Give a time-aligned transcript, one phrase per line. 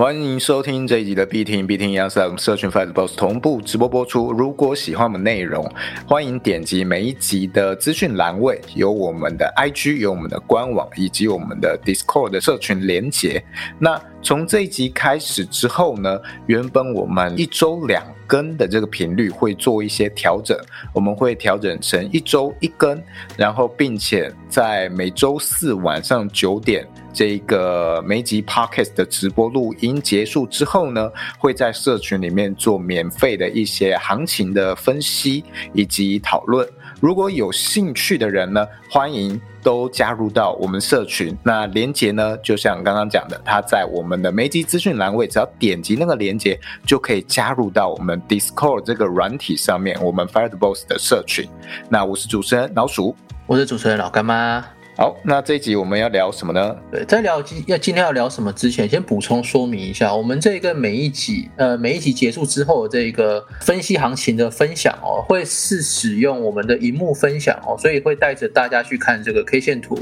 [0.00, 4.32] 欢迎收听这一集的必听必听，一样是在我们社群 f i g h Boss 同步直播播出。
[4.32, 5.70] 如果喜欢我们内容，
[6.06, 13.44] 欢迎点击每一集的资讯栏位，有我们的 IG，有我们的官网，以及我们的 Discord 的社群连接。
[13.78, 20.56] 那从这一集开始之后呢，原本我们一周两更的这个频率会做一些调整，
[20.92, 23.02] 我们会调整成一周一更，
[23.36, 26.86] 然后并且在每周四晚上九点。
[27.12, 35.42] 这个每集 podcast 的直播录音结束之后呢，会在社群里面做免费的一些行情的分析
[35.72, 36.64] 以及讨论。
[37.00, 41.36] 如果有兴趣的人呢，欢迎都加入到我们社群。
[41.42, 51.48] 那连接呢，就像刚刚讲的，它在我们的媒体资讯栏位，只要点击那个连接，就可以加入到我们 Discord 这个软体上面，我们 Fire Boss 的社群。
[51.88, 53.14] 那我是主持人老鼠，
[53.46, 54.64] 我是主持人老干妈。
[55.00, 56.76] 好，那这一集我们要聊什么呢？
[56.92, 69.98] 对，在聊今要今天要聊什么之前，先补充说明一下，我们这个每一集呃每一集结束之后，这个分析行情的分享哦，会是使用我们的荧幕分享哦，所以会带着大家去看这个 K 线图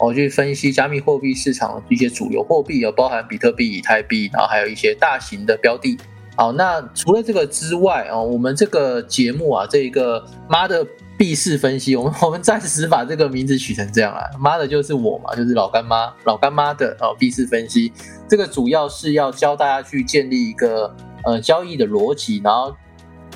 [0.00, 5.96] 哦，去分析加密货币市场一些主流货币，有包含比特币、以太币，然后还有一些大型的标的。
[6.36, 10.86] 好，那除了这个之外哦，我们这个节目啊，这一个妈的。
[11.18, 17.16] 币市分析，我们我们暂时把这个名字取成这样啊，妈的，就是我嘛，就是老干妈，老干妈的哦。
[17.18, 17.90] 币市分析，
[18.28, 22.76] 这个主要是要教大家去建立一个呃交易的逻辑，然后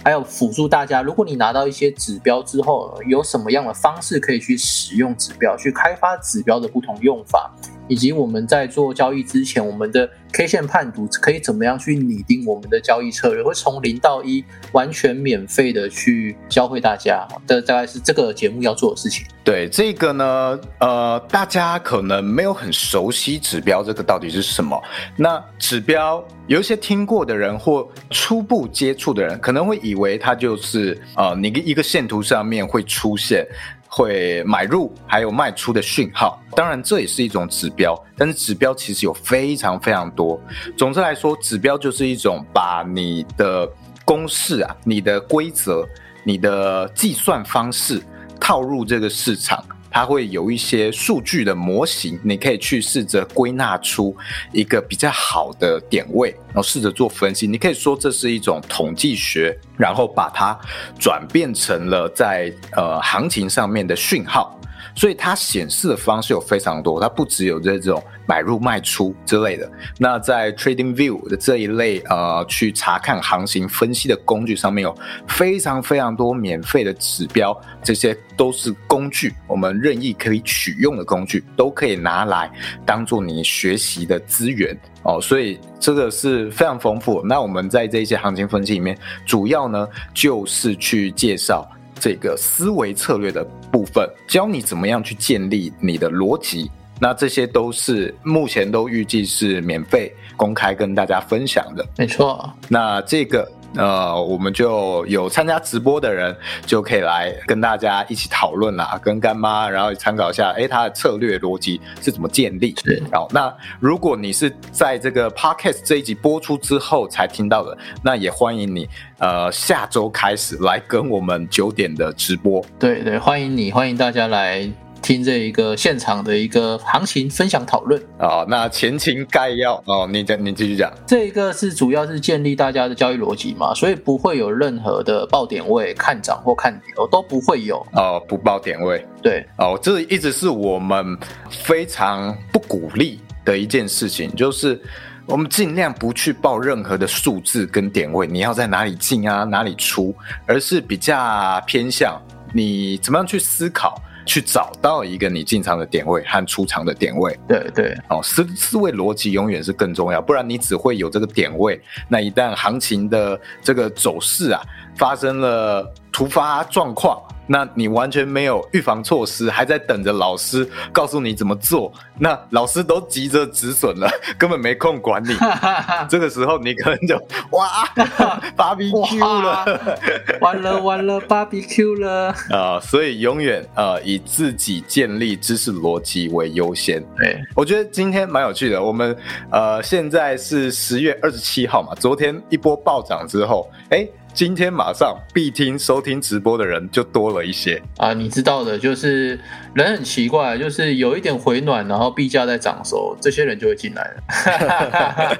[0.04, 7.50] 还有辅助大家，如果你拿到一些指标之后，有什么样的方式可以去使用指标，去开发指标的不同用法。
[7.90, 13.42] 以及我们在做交易之前，我们的 K 线判读可以怎么样去拟定我们的交易策略？
[13.42, 19.26] 会从零到一完全免费的去教会大家，这大概是这个节目要做的事情。
[19.42, 24.80] 对这个呢，呃，大家可能没有很熟悉指标这个到底是什么。
[25.16, 33.44] 那指标有一些听过的人或初步接触的人，可能会以为它就是呃，你一个线图上面会出现。
[33.90, 40.40] 会买入还有卖出的讯号，当然这也是一种指标，但是指标其实有非常非常多。
[40.78, 43.68] 总之来说，指标就是一种把你的
[44.04, 45.84] 公式啊、你的规则、
[46.24, 48.00] 你的计算方式
[48.40, 49.62] 套入这个市场。
[49.90, 54.16] 它会有一些数据的模型，你可以去试着归纳出
[54.52, 57.46] 一个比较好的点位，然后试着做分析。
[57.46, 60.56] 你可以说这是一种统计学，然后把它
[60.98, 64.59] 转变成了在呃行情上面的讯号。
[64.94, 69.70] 所以它显示的方式有非常多，它不只有这种买入卖出之类的。
[69.98, 74.96] 那在 Trading View 的这一类呃去查看行情分析的工具上面有
[75.28, 82.50] 非常非常多免费的指标，这些都是工具，我们任意可以取用的工具，都可以拿来
[82.84, 85.20] 当做你学习的资源哦。
[85.20, 87.22] 所以这个是非常丰富。
[87.24, 91.68] 那我们在这些行情分析里面，主要呢就是去介绍。
[92.00, 96.68] 这个思维策略的部分，教你怎么样去建立你的逻辑。
[96.98, 101.86] 那这些都是目前都预计是免费公开跟大家分享的。
[101.96, 102.52] 没错。
[102.68, 103.46] 那这个。
[103.76, 106.36] 呃，我们就有参加直播的人
[106.66, 112.74] 就可以来跟大家一起讨论啦，跟干妈，然后参考一下，哎，他的策略逻辑是怎么建立？
[112.84, 113.02] 是。
[113.10, 118.88] 然后，那如果你是在这个 podcast 这一集播出之后才听到的，那也欢迎你，
[119.18, 122.64] 呃，下周开始来跟我们九点的直播。
[122.78, 124.68] 对对，欢迎你，欢迎大家来。
[125.02, 130.92] 听这一个现场的一个行情分享讨论哦，那前情概要哦，你讲你继续讲。
[131.06, 139.04] 这一个是主要是建立大家的交易逻辑嘛，所以不会有任何的爆点位看涨或看跌，都不会有哦，不爆点位。
[139.22, 141.18] 对哦，这一直是我们
[141.50, 144.80] 非常不鼓励的一件事情，就是
[145.26, 150.14] 我们尽量不去报任何的数字跟点位，你要在哪里进啊，哪里出，
[150.46, 152.20] 而是比较偏向
[152.52, 154.00] 你怎么样去思考。
[154.26, 164.60] 去找到一个你进场的点位和出场的点位，对对，哦，思思维逻辑永远是更重要，不然你只会有这个点位，那一旦行情的这个走势啊
[165.00, 167.18] 发生了突发状况。
[167.52, 171.92] 那你完全没有预防措施，还在等着老师告诉你怎么做。
[172.16, 174.08] 那老师都急着止损了，
[174.38, 175.34] 根本没空管你。
[176.08, 177.16] 这个时候你可能就
[177.50, 177.84] 哇，
[178.54, 179.98] 芭比 Q 了，
[180.40, 182.78] 完了完了，芭比 Q 了啊！
[182.80, 187.04] 所以永远呃以自己建立知识逻辑为优先。
[187.16, 188.80] 对，我觉得今天蛮有趣的。
[188.80, 189.16] 我们
[189.50, 194.06] 呃现在是十月二十七号嘛，昨天一波暴涨之后，哎。
[194.32, 198.14] 今天马上必听收听直播的人就多了一些啊！
[198.14, 199.38] 你知道的，就是
[199.74, 205.36] 人很奇怪，就是有一点回暖，然后币价在涨的时候，这些人就会进来了。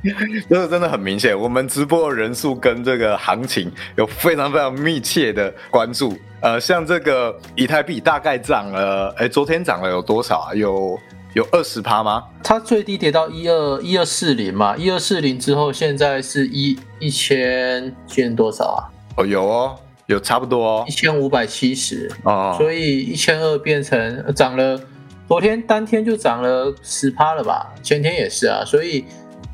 [0.48, 6.16] 这个真的很明显，我们直播的人数跟这个行情有非常非常密切的关注。
[6.40, 10.54] 呃，像这个以太币大概涨了，哎，昨天涨了有多少啊？
[10.54, 10.98] 有。
[11.34, 12.24] 有二十趴吗？
[12.44, 18.80] 它最低跌到一二一二四零嘛，一二四零之后，现在是一一千千多少啊？
[19.16, 19.76] 哦，有哦，
[20.06, 24.80] 有差不多哦，一千五百七十哦，所以一千二变成涨了，
[25.26, 27.74] 昨天当天就涨了十趴了吧？
[27.82, 29.04] 前天也是啊，所以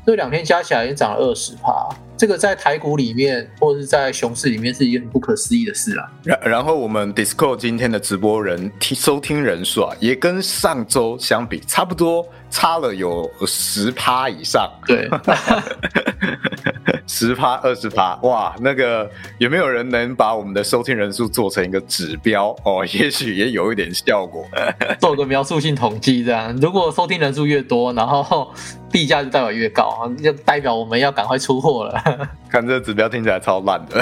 [0.05, 1.89] 这两天加起来已经涨了二十趴。
[2.21, 6.05] 这个在台股里面，或者是在熊市里面，是一件很不可思议的事啊。
[6.23, 14.69] 然然后，我们 Discord 今天的直播人听收听人数啊，也跟上周相比，差不多差了有十趴以上。
[14.85, 15.09] 对。
[17.07, 22.85] 十趴二十趴，哇，那个有没有人能把我们的收听人数做成一个指标哦？
[22.93, 24.45] 也许也有一点效果，
[24.99, 26.55] 做个描述性统计这样。
[26.57, 28.49] 如果收听人数越多，然后
[28.89, 32.01] 地价就代表越高，就代表我们要赶快出货了。
[32.49, 34.01] 看这个指标听起来超烂的。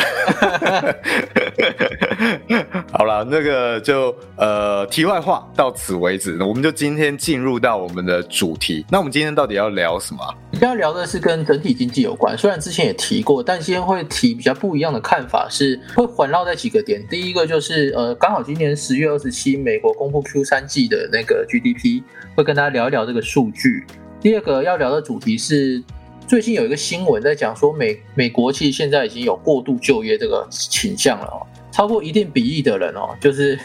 [2.92, 8.86] 好了，那个就呃，题外话到此为止，我们就今天进入到我们的主题。
[8.90, 10.22] 那我们今天到底要聊什么？
[10.62, 17.06] 要聊的是跟整体经济有关，虽然之前也提过，但今天会提比较不一样的看法，是会环绕在几个点。
[17.10, 22.02] 第一个就是呃，刚好今年十月二十七，美国公布 Q 三季的那个 GDP，
[22.34, 23.86] 会跟大家聊一聊这个数据。
[24.22, 25.84] 第二个要聊的主题是，
[26.26, 31.44] 最近有一个新闻在讲说，美美国其实现在已经有过度就业这个倾向了哦。
[31.72, 33.58] 超过一定比例的人哦，就是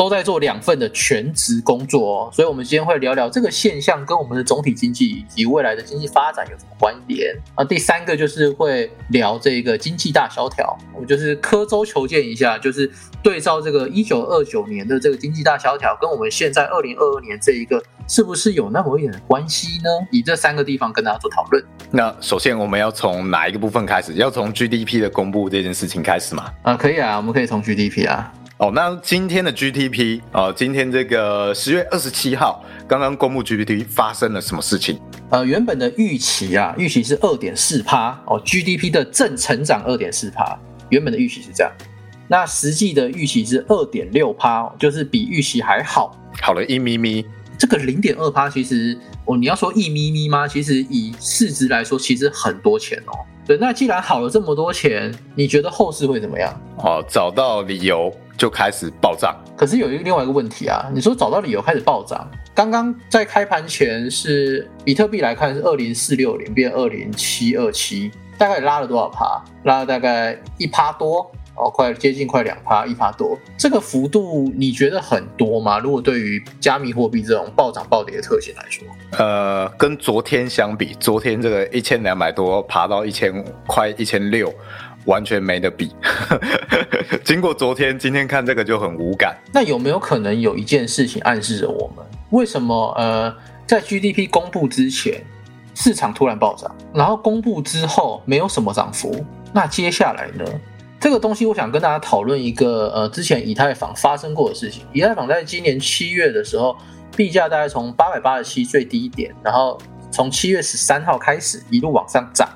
[0.00, 7.62] 都在做两份的全职工作哦，所以我们今天会聊聊这个现象跟我们的总体经济以及未来的经济发展有什么关联啊？
[7.62, 12.90] 第三个就是会聊这个经济大萧条，我就是刻舟求剑一下，就是
[13.22, 19.90] 对照这个一九二九年的这个经济大萧条，跟我们现在二零二二年这一个是不是有那么一点关系呢？
[20.10, 21.62] 以这三个地方跟大家做讨论。
[21.90, 24.14] 那首先我们要从哪一个部分开始？
[24.14, 26.50] 要从 GDP 的公布这件事情开始吗？
[26.62, 27.50] 啊，可以啊，我们可以。
[27.50, 35.00] 从 GDP 啊，哦，那今天的 GDP 哦，今天这个十月二十七号刚刚公布 GDP 发生了什么事情？
[35.30, 40.58] 呃，原本的预期啊，预期是二点四趴哦，GDP 的正成长二点四趴，
[40.90, 41.72] 原本的预期是这样，
[42.28, 47.24] 那实际的预期是二点六趴，就是比预期还好，好了一咪咪。
[47.58, 50.46] 这个零点二趴，其实哦，你要说一咪咪吗？
[50.46, 53.12] 其实以市值来说，其实很多钱哦。
[53.46, 56.54] 对，那既然好了这么多钱，你觉得后市会怎么样？
[56.76, 59.36] 哦，找到理由就开始暴涨。
[59.54, 69.44] 可是有一个另外一个问题啊，你说找到理由开始暴涨，刚刚在开盘前是比特币来看是二零四六零变二零七二七，大概拉了多少趴？
[69.64, 71.30] 拉了大概一趴多。
[71.56, 75.78] 哦，快接近快两趴，一趴多，这个幅度你觉得很多吗？
[75.78, 78.82] 如果对于加密货币这种暴涨暴跌的特性来说，
[79.18, 84.50] 呃，跟昨天相比，昨天这个一千两百多爬到一千快一千六，
[85.10, 85.92] 完全没得比。
[87.24, 89.36] 经过昨天，今天看这个就很无感。
[89.52, 93.34] 那有没有可能有一件事情暗示着我们，为什么呃，
[93.66, 95.20] 在 GDP 公布之前，
[95.74, 100.44] 市场突然暴涨，然后公布之后没有什么涨幅，那接下来呢？
[101.00, 104.84] 这个东西，我想跟大家讨论一个呃，之前以太坊发生过的事情。
[104.92, 106.76] 以太坊在今年七月的时候，
[107.16, 109.80] 币价大概从八百八十七最低点，然后
[110.12, 112.46] 从七月十三号开始一路往上涨，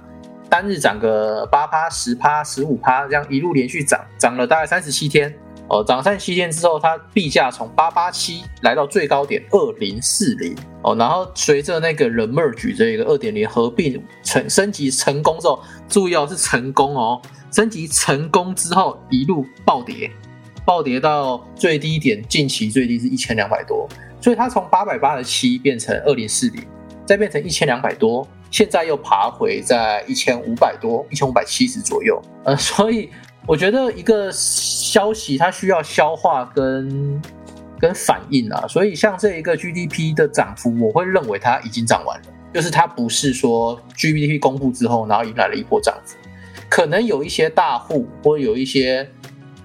[0.48, 5.34] 单日涨个八趴、十趴、十五趴，这样一路连续涨，涨了大概三十七天。
[5.66, 10.54] 哦，涨三十七天之后，它币价从八八七来到最高点二零四零。
[10.82, 17.20] 哦，然后随着那个 merge 这个二点零合并成升级成功之后，注意哦，是成功哦。
[17.50, 20.10] 升级成功之后，一路暴跌，
[20.66, 23.88] 暴跌到最低点，近期最低是一千两百多，
[24.20, 26.62] 所以它从八百八十七变成二零四零，
[27.06, 32.20] 再变成一千两百多，现在又爬回在一千五百多，一千五百七十左右。
[32.44, 33.11] 呃， 所以
[33.46, 37.23] 我觉得一个消息它需要消化跟
[37.78, 46.16] 跟反应啊，所以像这一个 GDP 的涨幅，我会认为它已经涨完了，就是它不是说 GDP 公布之后，然后迎来了一波涨幅。
[46.70, 49.06] 可能有一些大户，或有一些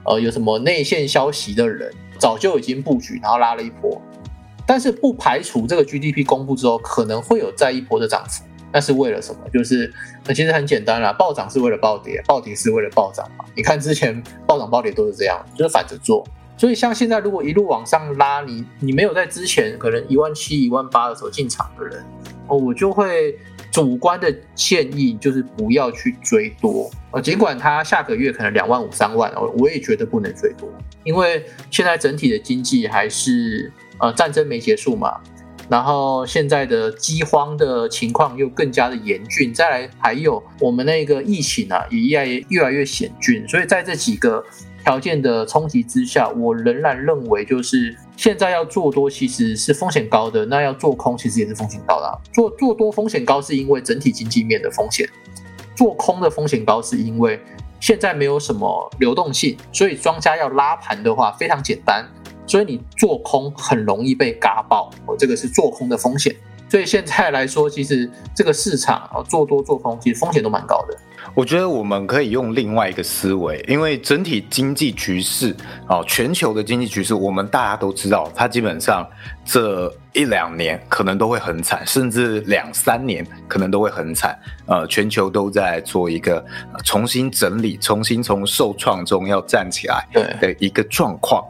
[0.04, 4.02] 呃有什么内线消息的人，早就已经布局，然后拉了一波。
[4.70, 8.44] 但是不排除这个 GDP 公布之后，可能会有再一波的涨幅。
[8.72, 9.40] 那是为了什么？
[9.52, 9.92] 就是
[10.28, 13.44] 那其实很简单啦，暴涨是为了暴跌，暴跌是为了暴涨嘛。
[13.56, 16.24] 你看之前暴涨暴跌都是这样，就是反着做。
[16.56, 22.06] 所以像现在如果一路往上拉，你你没有在之前可能一万七、一万八的时候进场的人，
[22.48, 23.36] 哦，我就会。
[23.72, 30.68] 主观的建议就是不要去追多，呃，尽管它下个月可能两万五三万，哦，我也觉得不能追多，
[31.04, 35.18] 因为现在整体的经济还是呃战争没结束嘛，
[35.70, 44.44] 然后现在的饥荒的情况又更加的严峻，再来还有我们那个疫情啊也越来越越来越险峻，所以在这几个。
[44.82, 52.20] 条件的冲击之下，我仍然认为就是现在要做多其实是风险高的，那要做空其实也是风险高的。
[52.34, 55.08] 做做多风险高是因为整体经济面的风险，
[55.76, 57.40] 做空的风险高是因为
[57.82, 62.10] 现在没有什么流动性，所以庄家要拉盘的话非常简单，
[62.50, 66.36] 所以你做空很容易被嘎爆，哦，这个是做空的风险。
[66.68, 70.98] 所以现在来说，其实这个市场啊做多做空其实风险都蛮高的。
[71.36, 75.56] 我觉得我们可以用另外一个思维，因为整体经济局势
[75.88, 79.08] 哦，全球的经济局势，我们大家都知道，它基本上
[79.46, 84.38] 这一两年可能都会很惨，甚至两三年可能都会很惨。
[84.66, 86.44] 呃，全球都在做一个
[86.84, 90.08] 重新整理，重新从受创中要站起来
[90.40, 91.44] 的一个状况。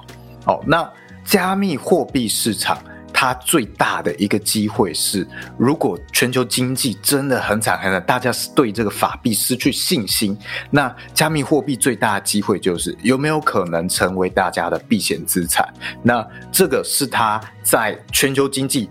[0.49, 0.91] 哦，那
[1.23, 2.77] 加密货币市场。
[3.11, 5.27] 它最大的一个机会是，
[5.57, 10.37] 如果全球经济真的很惨很惨，大家是对这个法币失去信心，
[10.71, 15.67] 那加密货币最大的机会就是有没有可能成为大家的避险资产？
[16.01, 18.89] 那这个是它在全球经济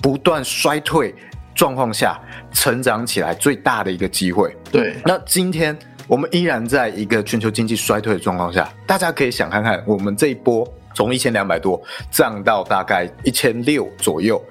[0.00, 1.14] 不断衰退
[1.54, 2.18] 状况下
[2.52, 4.56] 成长起来最大的一个机会。
[4.72, 10.66] 对，那今天我们依然在一个全球经济衰退的状况下，大家可以想看看我们这一波。
[10.96, 11.78] 从一千两百多
[12.10, 14.42] 涨到大概一千六左右，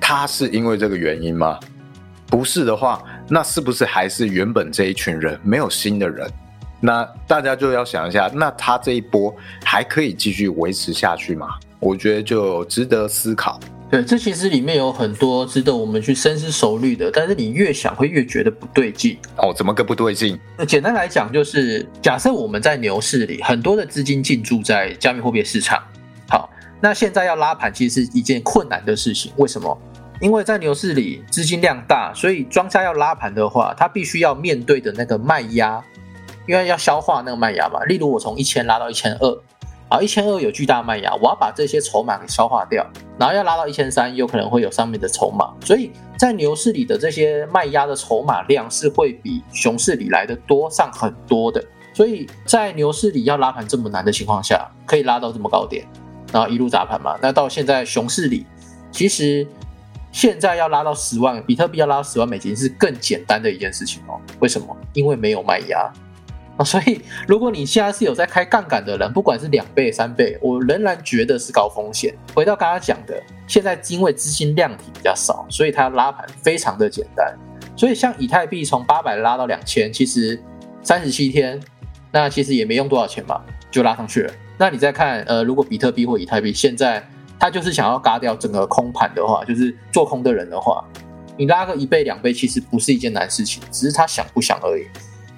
[0.00, 1.60] 它是因为这个原因吗？
[2.28, 6.26] 不是的话，那是不是还是原本这一群人没有新的人？
[6.80, 11.46] 那大家就要想一下，那他这一波还可以继续维持下去吗？
[11.78, 13.60] 我觉得就值得思考。
[13.92, 19.52] 对，这其实里面有很多值得我们去深思熟虑的，但是你越想会越觉得不对劲哦。
[19.54, 20.40] 怎么个不对劲？
[20.56, 25.78] 那简单来讲，就是假设我们在牛市里，很多的资金进驻在加密货币市场，
[26.26, 26.48] 好，
[26.80, 29.30] 那现在要拉盘其实是一件困难的事情。
[29.36, 29.78] 为什么？
[30.22, 35.84] 因为在牛市里资金量大，所以庄家要拉盘的话，他必须要面对的那个卖压，
[36.46, 37.84] 因为要消化那个卖压嘛。
[37.84, 39.38] 例如我从一千拉到一千二。
[39.92, 42.82] 好，一千二有巨大卖压，我要把这些筹码给消化掉，
[43.18, 55.86] 然后要拉到一千三，有可能会有上面的筹码，所以在牛市里的这些卖压的筹码量是会比熊市里来的多上很多的，所以在牛市里要拉盘这么难的情况下，可以拉到这么高点，
[56.32, 57.18] 然后一路砸盘嘛。
[57.20, 58.46] 那到现在熊市里，
[58.90, 59.46] 其实
[60.10, 64.18] 现在要拉到十万，比特币要拉到十万美金是更简单的一件事情哦。
[64.40, 64.74] 为什么？
[64.94, 65.92] 因为没有卖压。
[66.56, 72.14] 啊，所以如果你现在是有在开杠杆的人，不管是两倍、三倍，我仍然觉得是高风险。
[72.34, 77.34] 回到刚刚讲的，现在因为资金量体比较少，所以它拉盘非常的简单。
[77.74, 80.38] 所以像以太币从八百拉到两千，其实
[80.82, 81.58] 三十七天，
[82.10, 83.40] 那其实也没用多少钱嘛，
[83.70, 84.32] 就拉上去了。
[84.58, 87.02] 那你再看，呃，如果比特币或以太币现在
[87.40, 90.84] 它就是想要嘎掉整个空盘的话，就是做空的人的话，
[91.38, 94.86] 你拉个一倍、两倍，其实不是一件难事情，只是他想不想而已。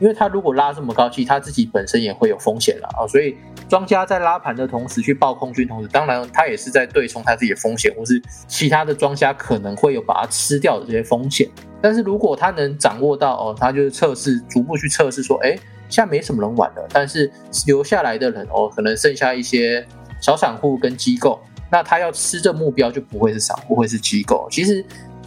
[0.00, 3.36] 因为他如果拉这么高，其实他自己本身也会有风险了啊，所以
[3.68, 11.48] 庄家在拉盘的同时去爆空军，同时当然他也是在对冲他自己的风险，或是其他的庄家可能会有把它吃掉的这些风险。
[11.80, 15.56] 但是如果他能掌握到哦，他就是测试，逐步去测试说，哎，
[15.88, 17.30] 现在没什么人玩了，但是
[17.66, 19.86] 留下来的人哦，可能剩下一些
[20.20, 24.48] 小散户跟机构，那他要吃这目标就不会是散户，会是机构。
[24.50, 24.84] 其实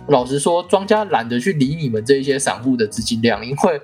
[0.08, 3.82] 老实说，庄家懒得去理你们这些散户的资金量，因为。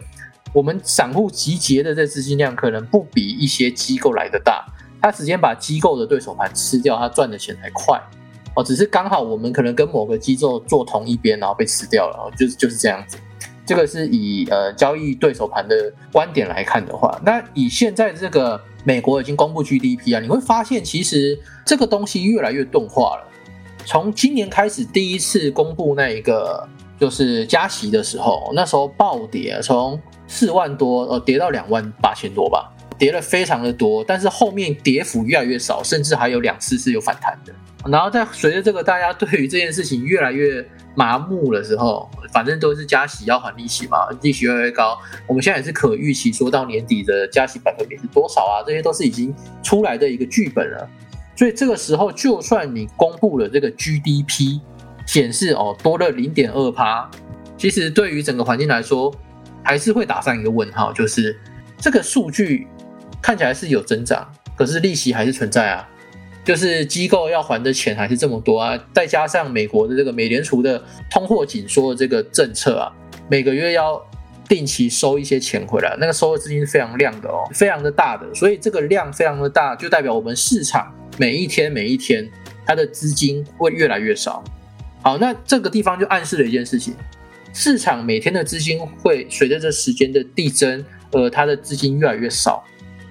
[0.54, 4.66] 我们散户集结的这资金量可能不比一些机构来的大，
[5.02, 8.00] 他直接把机构的对手盘吃掉，他赚的钱才快
[8.56, 8.64] 哦。
[8.64, 13.18] 只是刚好我们可能跟某个机构做同一边，然后被吃掉了，就是就是这样子。
[13.66, 23.28] 这个是以呃交易对手盘的观点来看的话，那以现在这个美国已经公布 GDP 啊，你会发现其实这个东西越来越钝化了。
[23.86, 26.68] 从今年开始第一次公布那一个
[27.00, 30.00] 就是加息的时候，那时候暴跌从。
[30.26, 37.54] 四万多，呃，跌到两万八千多吧，跌了非常的多，但是后面跌幅越来越少，甚至还有两次是有反弹的。
[37.92, 44.98] 然后在随着这个大家对于这件事情越来越麻木的时候，反正都是加息要还利息嘛，利息越来越高，
[45.28, 48.64] 我们现在也是可预期说到年底的加息百分比是多少啊？
[48.66, 50.90] 这些都是已经出来的一个剧本了。
[51.36, 54.62] 所以这个时候，就算你公布了这个 GDP
[55.06, 57.10] 显示哦多了零点二趴，
[57.58, 59.14] 其实对于整个环境来说。
[59.66, 61.40] 还是会打上一个问号，就是
[61.78, 62.68] 这个数据
[63.22, 65.88] 看起来是有增长，可是利息还是存在啊，
[66.44, 72.92] 就是机构要还的钱还是这么多啊，再加上美国的这个美联储的通货紧缩的这个政策啊，
[73.30, 74.06] 每个月要
[74.50, 82.30] 定期收一些钱回来，那个收的资金是非常量的哦，非常的大的，所以这个量非常的大，就代表我们市场每一天每一天
[82.66, 84.44] 它的资金会越来越少。
[85.04, 86.96] 好，那这个地方就暗示了一件事情：
[87.54, 92.64] 市场每天的资金会随着这时间的递增，而它的资金越来越少。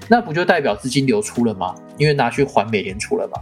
[0.09, 1.75] 那不就代表资金流出了吗？
[1.99, 3.39] 因为拿去还美联储了嘛。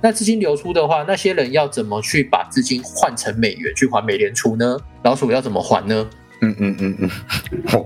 [0.00, 4.76] 那资金流出的话，那些人要怎么去把资金换成美元去还美联储呢？
[5.04, 6.10] 老鼠要怎么还呢？
[6.42, 7.10] 嗯嗯嗯嗯，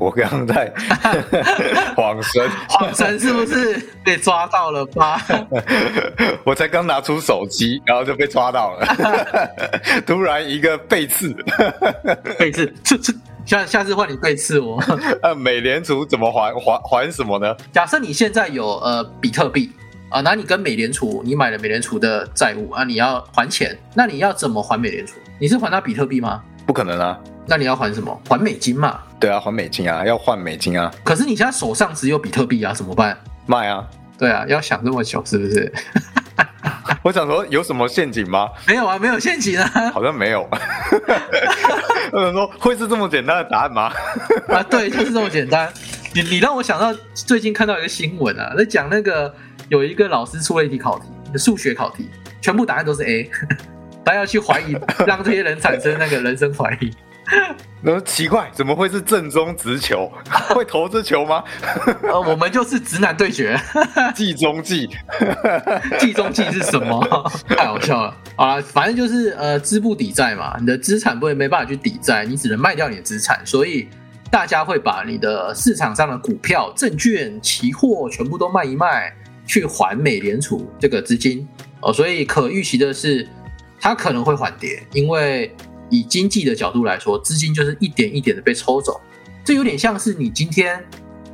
[0.00, 0.72] 我刚刚在
[1.94, 5.20] 晃神，晃神是不是被抓到了吧？
[6.42, 8.86] 我才刚拿出手机，然后就被抓到了，
[10.06, 11.34] 突然一个背刺，
[12.38, 14.82] 背刺，刺刺，下下次换你背刺我。
[15.22, 17.54] 呃，美联储怎么还还还什么呢？
[17.72, 19.70] 假设你现在有呃比特币
[20.08, 25.16] 啊，那你跟美联储你买了美联储的债务啊，你要还钱，那你要怎么还美联储？
[25.38, 26.42] 你是还他比特币吗？
[26.76, 27.18] 不可能啊！
[27.46, 28.20] 那你要还什么？
[28.28, 29.00] 还美金嘛？
[29.18, 30.92] 对啊，还美金啊，要换美金啊。
[31.02, 33.16] 可是你现在手上只有比特币啊，怎么办？
[33.46, 33.82] 卖啊！
[34.18, 35.72] 对啊，要想这么久是不是？
[37.02, 38.50] 我想说，有什么陷阱吗？
[38.66, 39.90] 没有啊，没有陷阱啊。
[39.90, 40.46] 好像没有。
[42.12, 43.90] 我想说，会是这么简单的答案吗？
[44.48, 45.72] 啊，对，就是这么简单。
[46.14, 49.34] 你你让我想到最近看到一个新闻啊，在讲那个
[49.70, 51.06] 有一个老师出了一题考题，
[51.38, 52.10] 数学考题，
[52.42, 53.30] 全部答案都是 A。
[54.06, 56.90] 他要去怀疑， 让这些人产生那个人生怀疑。
[57.82, 60.08] 那奇怪，怎么会是正宗直球？
[60.54, 61.42] 会投这球吗？
[62.08, 63.60] 呃，我们就是直男对决，
[64.14, 64.88] 计中计，
[65.98, 67.32] 计中计是什么？
[67.48, 68.16] 太好笑了。
[68.36, 73.88] 啊，反正就是呃，资不抵债嘛，你的资产不会没办法去抵债，你只能卖掉你的资产，所以
[74.30, 79.12] 大家会把你的市场上的股票、证券、期货全部都卖一卖，
[79.48, 81.46] 去还美联储这个资金
[81.80, 81.92] 哦。
[81.92, 83.26] 所以可预期的是。
[83.80, 85.54] 它可能会缓跌，因为
[85.88, 89.00] 以经济的角度来说，资金就是一点一点的被抽走。
[89.44, 90.84] 这有点像是你今天，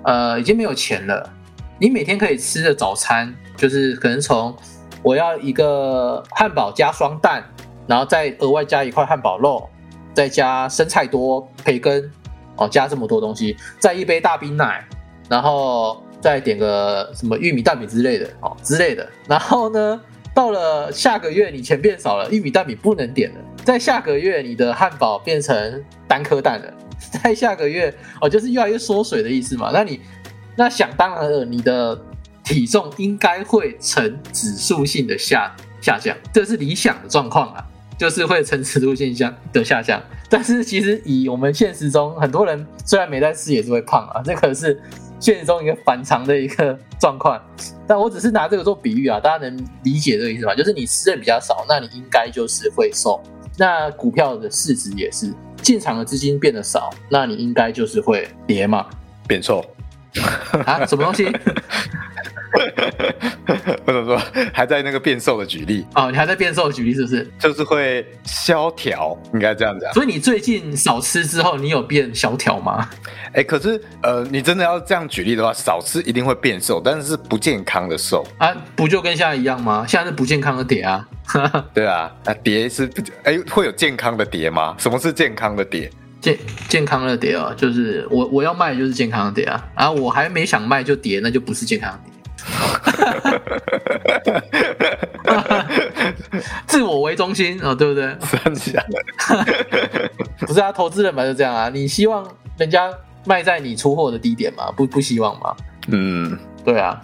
[0.05, 1.33] 呃，已经没有钱了，
[1.79, 4.55] 你每天可以吃的早餐就是可能从
[5.03, 7.43] 我要一个汉堡加双蛋，
[7.87, 9.67] 然后再额外加一块汉堡肉，
[10.13, 12.11] 再加生菜多、培根，
[12.57, 14.87] 哦，加这么多东西，再一杯大冰奶，
[15.31, 19.99] 然后再点个什么玉米蛋饼之类的，哦之类的，然后呢？
[20.35, 23.37] 到了下个月，你钱变少了，玉米蛋饼不能点了。
[23.65, 26.73] 在下个月，你的汉堡变成单颗蛋了。
[27.23, 29.71] 在下个月，哦，就是越来越缩水的意思嘛。
[29.73, 30.01] 那你
[30.57, 32.01] 那想当然了，你的
[32.43, 37.65] 体重应该会呈指数性的下下降，这是理想的状况啊，
[37.99, 40.03] 就是会呈指数性下的下降。
[40.31, 44.81] 但是其实以我们现实中，很多人虽然没在吃，也是会胖啊，这可是。
[45.23, 47.41] 现实中一个反常的一个状况，
[47.87, 50.53] 但我只是拿这个做比喻啊，大家能理解这个意思吗？
[50.53, 53.23] 就是你吃的比较少，那你应该就是会瘦。
[53.57, 58.91] 那股票的市值也是进场的资金变得少，那你应该就是会跌嘛，
[59.29, 59.65] 变瘦
[60.67, 60.85] 啊？
[60.85, 61.31] 什么东西？
[63.87, 64.21] 或者说
[64.53, 67.31] 还在那个变瘦的举例哦，你还在变瘦的举例是不是？
[67.39, 69.93] 就是会萧条，应该这样讲。
[69.93, 72.89] 所以你最近少吃之后，你有变萧条吗？
[73.33, 79.85] 哎，可是呃，你真的要这样举例的话，少吃一定会变瘦，但是是不健康的瘦啊，不就跟现在一样吗？
[79.89, 81.07] 现在是不健康的跌啊。
[81.73, 82.91] 对啊，啊跌是
[83.25, 84.75] 哎会有健康的跌吗？
[84.79, 85.91] 什么是健康的跌？
[86.21, 92.12] 健健康的跌啊，就是我我要卖就是健康的跌啊，啊我还没想卖就跌，那就不是健康的跌。
[96.67, 98.15] 自我为中心啊，对不对？
[100.47, 101.69] 不是啊，投资人嘛就这样啊。
[101.69, 102.27] 你希望
[102.59, 102.91] 人家
[103.25, 104.71] 卖在你出货的低点吗？
[104.77, 105.55] 不不希望吗？
[105.89, 107.01] 嗯，对啊。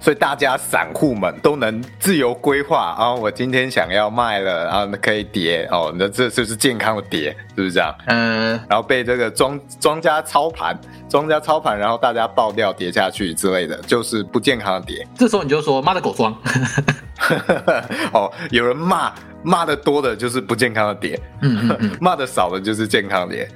[0.00, 3.14] 所以大家散户们都能自由规划啊！
[3.14, 7.94] 我今天想要卖了，然后可以跌哦，那这就是健康的跌，是不是这样？
[8.06, 8.58] 嗯。
[8.68, 10.74] 然后被这个庄庄家操盘，
[11.08, 15.06] 庄家操盘，然后大家爆掉跌下去之类的，就是不健康的跌。
[15.16, 16.34] 这时候你就说妈的狗庄。
[18.12, 19.12] 哦，有人骂。
[19.42, 21.20] 骂的多的就是不健康的点，
[22.00, 23.48] 骂的少的就是健康点。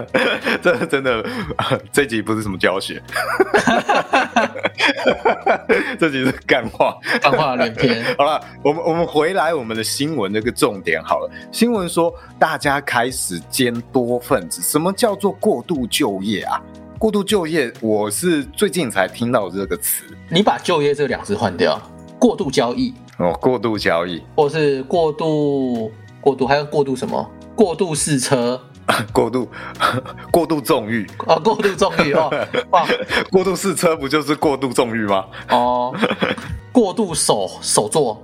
[0.62, 1.24] 这真的，
[1.92, 3.02] 这集不是什么教学，
[5.98, 8.04] 这集是干话，干话连篇。
[8.18, 11.30] 好了，我们我们回来我们的新闻这个重点好了。
[11.50, 16.60] 新闻说大家开始兼多份子，什么叫做过度就业啊？
[16.98, 20.04] 过度就业，我是最近才听到这个词。
[20.28, 21.80] 你把就业这两字换掉，
[22.18, 22.94] 过度交易。
[23.18, 27.30] 哦，过度交易，或是过度过度，还有过度什么？
[27.54, 28.60] 过度试车，
[29.12, 29.48] 过度
[30.32, 32.30] 过度纵欲啊，过度纵欲哦，
[32.70, 32.86] 哇，
[33.30, 35.26] 过度试车不就是过度纵欲吗？
[35.50, 35.94] 哦，
[36.72, 38.20] 过度手手做，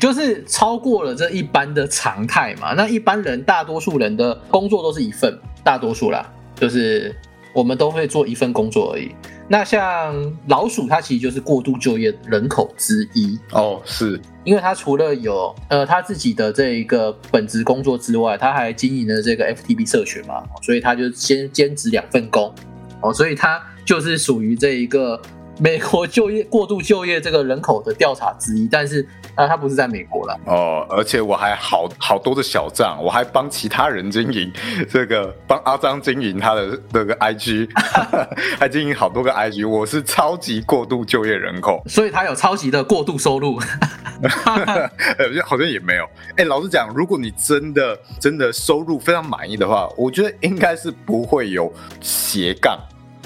[0.00, 2.74] 就是超过了这一般的常态嘛。
[2.74, 7.14] 那一般人，大多数人的工作都是一份，大多数啦，就是
[7.54, 9.14] 我们都会做一份工作而已。
[9.48, 13.38] 那像老鼠，它其实就是过度就业人口之一。
[13.52, 14.20] 哦，是。
[14.42, 22.54] 因为它除了有呃它自己的这一个本职工作之外，它还经营了这个 FTB 社群嘛，所以它就先兼职两份工。
[23.00, 25.20] 哦，所以它就是属于这一个。
[25.60, 34.52] 美国就业过度就业这个人口的调查之一，但是啊，他不是在美国了哦，而且我还好好多的小账，我还帮其他人经营
[34.88, 37.68] 这个，帮阿张经营他的那个 IG，
[38.58, 43.58] 还经营好多个 IG，我是超级过度就业人口，所以他有超级的过度收入，
[45.44, 46.08] 好像也没有。
[46.36, 52.78] 哎，老实讲，如果你真的真的收入非常满意的话，我觉得应该是不会有斜杠。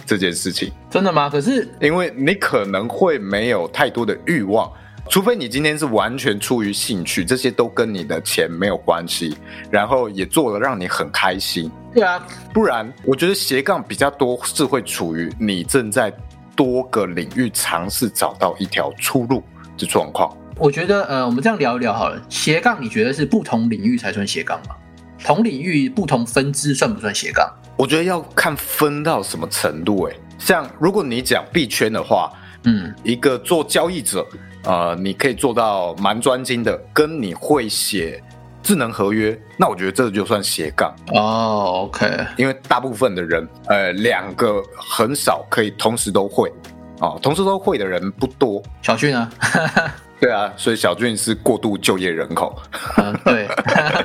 [0.07, 1.29] 这件事情真的吗？
[1.29, 4.73] 可是因为你可能会没有太多的欲望，
[5.09, 9.37] 除非你今天是完全出于兴趣，这些都跟你的钱没有关系，
[9.71, 11.71] 然后也做了让你很开心。
[11.95, 16.13] 对啊，不然我觉得斜杠比较多是会处于你正在
[16.55, 19.43] 多个领域尝试找到一条出路
[19.79, 20.37] 的状况。
[20.57, 22.21] 我觉得呃，我们这样聊一聊好了。
[22.29, 24.75] 斜杠你觉得是不同领域才算斜杠吗？
[25.25, 27.51] 同领域不同分支算不算斜杠？
[27.77, 32.31] 我觉得要看分到什么程度哎，像如果你讲币圈的话，
[32.65, 34.27] 嗯，一个做交易者，
[34.65, 38.23] 呃，你可以做到蛮专精的，跟你会写
[38.63, 41.85] 智能合约，那我觉得这就算斜杠哦。
[41.87, 46.53] OK，因为大部分的人，呃，两个很少可以同时都会，
[47.01, 48.63] 哦，同时都会的人不多。
[48.83, 49.31] 小俊呢？
[50.21, 52.61] 对啊，所以小俊是过度就业人口。
[53.25, 53.47] 对，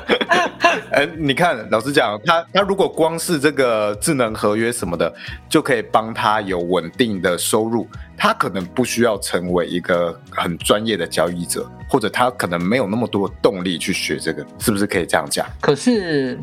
[0.94, 5.12] 哎，你看，老实讲，他他如果光是这个智能合约什么的，
[5.48, 15.44] 就可以帮他有稳定的收入，他可能不需要成为一个很专业的交易者，或者他可能没有那么多动力去学这个，是不是可以这样讲？
[15.60, 16.38] 可是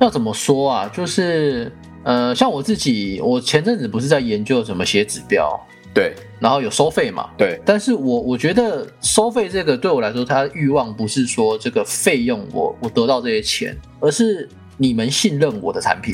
[0.00, 0.90] 要怎么说啊？
[0.90, 1.70] 就是
[2.04, 5.60] 呃，像我自己，我前阵子不是在研究怎么写指标。
[5.94, 7.30] 对，然后有收费嘛？
[7.38, 16.12] 对，但是我我觉得收费这个对我来说，它欲望不是说这个费用我我得到这些钱，而是你们信任我的产品，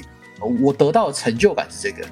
[0.61, 2.07] 我得到的成就感是这个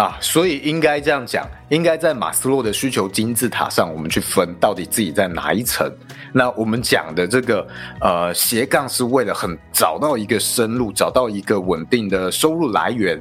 [0.00, 5.92] 啊，所以应该这样讲，应该在马斯洛的需求金字塔上，我们去分到底自己在哪一层。
[6.32, 7.66] 那我们讲的这个
[8.00, 13.20] 呃斜杠是为了很找到一个生路，找到一个稳定的收入来源，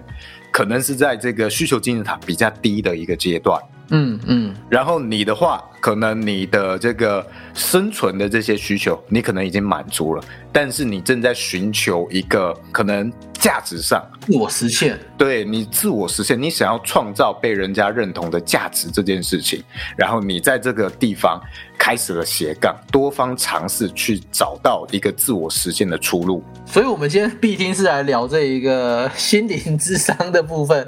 [0.52, 3.60] 可能是在这个需求金字塔比较低的一个阶段。
[3.92, 14.04] 嗯嗯，然后你的话，可能你的这个生存的这些需求，你可能已经满足了，但是你正在寻求一个可能价值上。
[14.22, 19.64] 自我实现，对你自我实现，你想要创造被人家认同的价值这件事情，
[19.98, 21.42] 然后你在这个地方
[21.80, 26.44] 开始了斜杠，多方尝试去找到一个自我实现的出路。
[26.66, 30.86] 所以，我们今天必定是来聊这一个心灵智商的部分，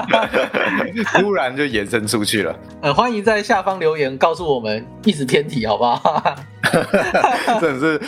[1.14, 2.54] 突然就延伸出去了。
[2.82, 6.36] 呃，欢迎在下方留言告诉我们一直偏题，好不好？
[7.60, 8.00] 真的是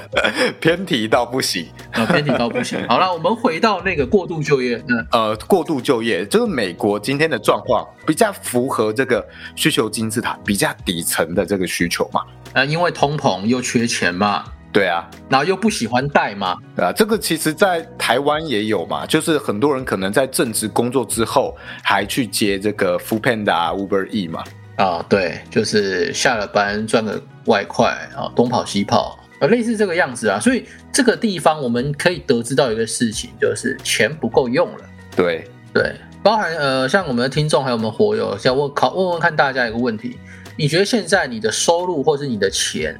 [0.60, 1.66] 偏题到不行，
[2.08, 2.78] 偏题到不行。
[2.88, 4.82] 好了，我们回到那个过度就业。
[4.88, 12.22] 嗯，呃，过度就业就是美国今天的状况，比较符合这个需求金字塔比较底层的这个需求嘛？
[12.52, 14.44] 呃，因为通膨又缺钱嘛。
[14.72, 24.44] 对啊，然后又不喜欢贷嘛，对啊，这个其实，在台湾也有嘛，就是很多人可能在正职工作之后，还去接这个 Food Panda、Uber E 嘛。
[24.76, 30.38] 啊，对，就是下了班赚个外快啊，东跑西跑，啊，类似这个样子啊。
[30.38, 34.84] 所以这个地方我们可以得知到一个事情，就是钱不够用了。
[35.16, 40.18] 对对，包含呃，像我们的听众还有我们火友，想问考问问看大家一个问题：
[40.56, 42.98] 你觉得现在你的收入或是你的钱？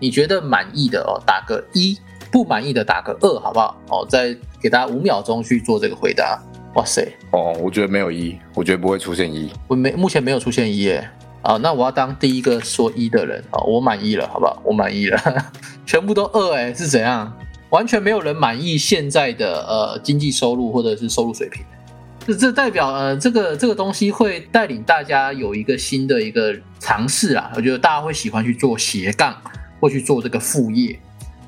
[0.00, 1.96] 你觉得满意的哦，打个一；
[2.30, 3.76] 不满意的打个二，好不好？
[3.90, 6.40] 哦，再给大家五秒钟去做这个回答。
[6.74, 7.06] 哇塞！
[7.32, 9.50] 哦，我觉得没有一，我觉得不会出现一。
[9.66, 11.08] 我没，目前没有出现一耶。
[11.42, 14.60] 啊，那我要当第一个说一的人啊，我满意了，好不好？
[14.64, 15.20] 我满意了，
[15.86, 17.32] 全部都二哎，是怎样？
[17.70, 21.64] 完全没有人满意现在的呃经济收入或者是收入水平。
[22.26, 29.34] 这这代表呃这个这个东西会带领大家有一个新的一个尝试啊，我觉得大家会喜欢去做斜杠。
[29.80, 30.98] 或去做这个副业，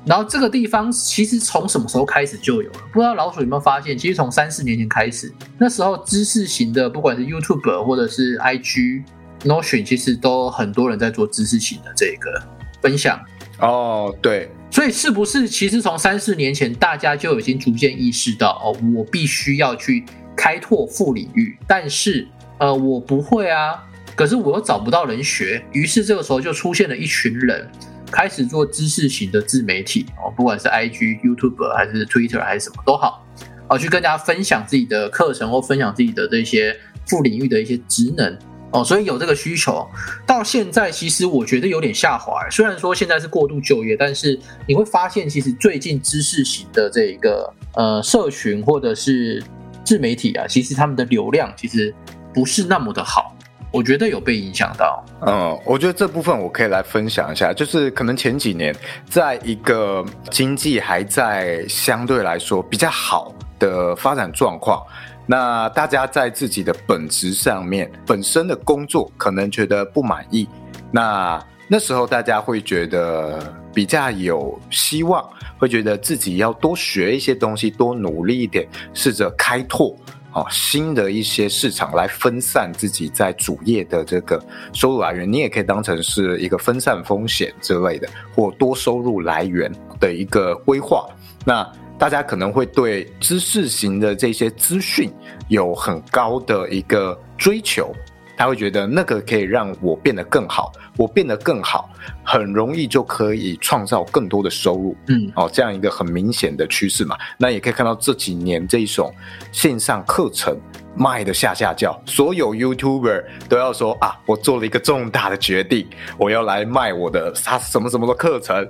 [0.05, 2.79] 然后这个地方其实从什么时候开始就有了？
[2.91, 3.97] 不知道老鼠有没有发现？
[3.97, 9.03] 其实从三四年前开始，那时候知识型的，不管是 YouTube 或者是 IG、
[9.43, 12.41] Notion，其实都很多人在做知识型的这个
[12.81, 13.19] 分享。
[13.59, 20.03] 哦，对，所以是不是其实从三四年前，大家就已经逐渐意识到，哦，我必须要去
[20.35, 23.83] 开拓副领域，但是呃，我不会啊。
[24.15, 27.69] 可是我又找不到人学，于是这个时候就出现了一群人，
[28.11, 33.25] 开始做知识型的自媒体哦，不管是 IG、YouTube 还是 Twitter 还是什么都好，
[33.69, 38.37] 哦，去跟大家分享自己的课程或分享自己的这些副领域的一些职能。
[38.73, 39.85] 哦，所以有这个需求，
[40.25, 42.49] 到现在其实我觉得有点下滑。
[42.49, 49.43] 虽然说现在是过度就业，但是你会发现，其实最近知识型的这一个呃社群或者是
[49.83, 51.93] 自媒体啊，其实他们的流量其实
[52.33, 53.35] 不是那么的好。
[53.71, 55.03] 我觉得有被影响到。
[55.25, 58.75] 嗯，我觉得这部分我可以来分享一下，就是可能前几年
[59.09, 64.85] 在一个经济还在相对来说比较好的发展状况。
[65.25, 70.47] 那大家在自己的本职上面，本身的工作可能觉得不满意，
[70.91, 73.39] 那那时候大家会觉得
[73.73, 75.23] 比较有希望，
[75.57, 79.95] 会觉得自己要多学一些东西，多努力一点，试着开拓
[80.33, 85.31] 哦新的一些市场，来分散自己在主业的这个收入来源。
[85.31, 91.07] 你也可以当成是一个分散风险之类的，或多收入来源的一个规划。
[91.45, 95.11] 那大家可能会对知识型的这些资讯
[95.49, 97.93] 有很高的一个追求，
[98.41, 101.87] 他会觉得那个可以让我变得更好，我变得更好，
[102.23, 104.97] 很容易就可以创造更多的收入。
[105.09, 107.15] 嗯，哦，这样一个很明显的趋势嘛。
[107.37, 109.13] 那也可以看到这几年这一种
[109.51, 110.57] 线上课程。
[110.95, 118.67] 卖的下下叫，所有 YouTuber 都要说啊，我做了一个重大的决定，我要来卖我的啥什么什么的课程。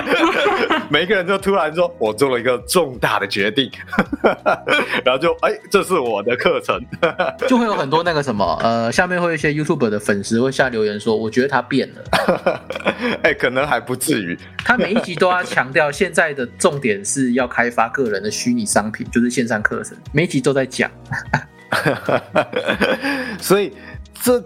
[0.90, 3.70] 每个人都突然说，我做了一个重大的决定，
[5.04, 6.80] 然后就哎，这是我的课程，
[7.48, 12.60] 就会有很多那个什么呃，下面会有一些 YouTuber 的粉丝会下留言说，我觉得他变了。
[13.22, 14.38] 哎，可能还不至于。
[14.64, 20.90] 他每一集都要强调，现在的重点是要开发个人的虚拟商品，就是线上课程，每一集都在讲。
[23.40, 23.72] 所以
[24.22, 24.42] 这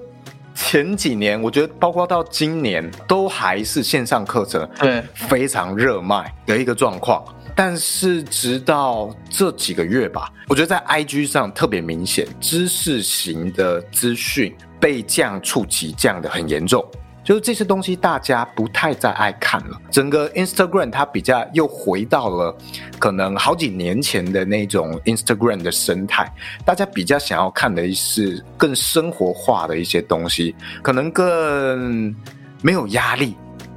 [0.55, 7.25] 前几年，我觉得包括到今年，都还是线上课程对非常热卖的一个状况。
[7.57, 16.83] 但是直到这几个月吧，我觉得在 IG 上特别明显，知识型的资讯被降触及降的很严重。
[17.31, 22.53] 就是这些东西大家不太再爱看了，整个 Instagram 它比较又回到了
[22.99, 26.29] 可能好几年前的那种 Instagram 的生态，
[26.65, 32.13] 大家比较想要看的是更生活化的一些东西，可能更
[32.63, 33.37] 没有压力，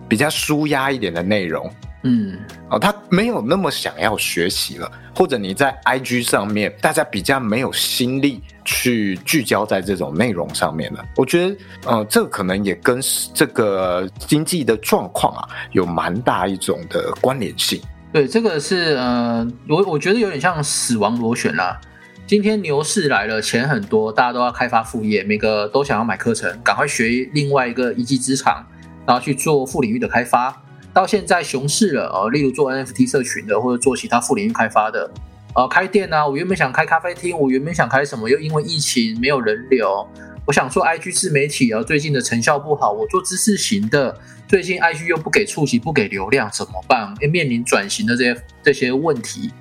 [0.09, 1.71] 比较舒压一点的内容。
[2.03, 2.37] 嗯，
[2.69, 11.05] 哦，他没有那么想要学习了，或者你在 IG 上面，大家比较没有心力去聚焦在这种内容上面了。
[11.15, 12.99] 我觉得，呃，这可能也跟
[13.33, 17.81] 这个经济的状况啊，有蛮大一种的关联性。
[18.11, 21.79] 对，这个是呃，我我觉得有点像死亡螺旋啦。
[22.27, 28.65] 今天牛市来了，钱很多，大家都要开发副业，每个都想要买课程，赶快学另外一个一技之长，
[29.05, 30.62] 然后去做副领域的开发。
[30.93, 35.09] 到现在熊市了哦，例如做 NFT 社群的，或者做其他副领域开发的，
[35.55, 40.07] 呃，开店呢，我原本想开咖啡厅，我原本想开什么，又因为疫情没有人流，
[40.45, 44.15] 我想做 IG 自媒体啊，最近的成效不好，我做知识型的，
[44.47, 47.11] 最近 IG 又不给触及，不给流量，怎么办？
[47.31, 49.51] 面临转型的这些这些问题，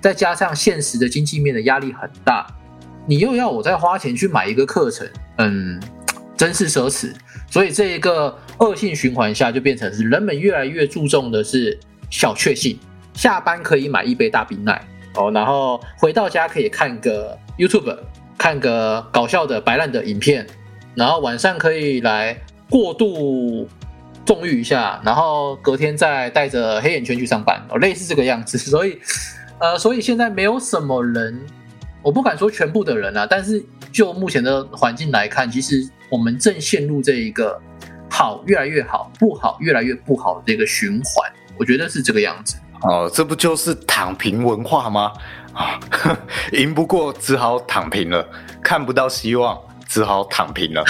[0.00, 2.46] 再加上现实的经济面的压力很大，
[3.06, 5.80] 你又要我再花钱去买一个课程，嗯，
[6.36, 7.12] 真是奢侈。
[7.52, 12.78] 所以这一个恶性循环下，就变成是人们越来越注重的是小确幸，
[13.12, 14.82] 下班可以买一杯大冰奶
[15.16, 17.94] 哦，然后回到家可以看个 YouTube，
[18.38, 20.46] 看个搞笑的白烂的影片，
[20.94, 22.34] 然后晚上可以来
[22.70, 23.68] 过度
[24.24, 28.56] 纵欲一下，然后隔天再带着黑眼圈去上班哦，类似这个样子。
[28.70, 28.98] 所以，
[29.58, 31.38] 呃，所以现在没有什么人，
[32.00, 33.62] 我不敢说全部的人啊，但是
[33.92, 35.88] 就目前的环境来看，其实。
[36.12, 37.58] 我们正陷入这一个
[38.10, 42.56] 好越来越好，不好越来越不好的一个循环，我觉得是这个样子。
[42.82, 45.10] 哦，这不就是躺平文化吗？
[45.54, 45.80] 啊，
[46.52, 48.28] 赢不过只好躺平了，
[48.62, 49.58] 看不到希望。
[49.92, 50.82] 只好躺平了。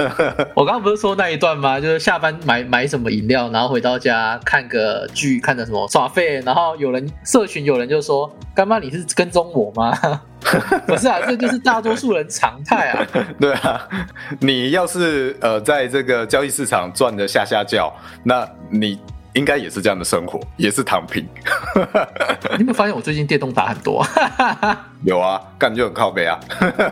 [0.54, 1.80] 我刚刚不是说那一段吗？
[1.80, 9.96] 就是下班买买什么饮料，然后回到家看个剧，看的什么耍废，然后有人社群有人就说：“干妈，你是跟踪我吗？”
[10.86, 13.06] 不是啊，这就是大多数人常态啊。
[13.40, 13.88] 对啊，
[14.40, 17.90] 你要是呃在这个交易市场赚的下下叫，
[18.22, 19.00] 那你。
[19.34, 21.26] 应该也是这样的生活，也是躺平。
[22.52, 24.06] 你有没有发现我最近电动打很多？
[25.04, 26.38] 有啊，干就很靠背啊。